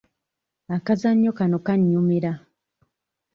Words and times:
Akazannyo 0.75 1.31
kano 1.37 1.57
kannyumira. 1.65 2.31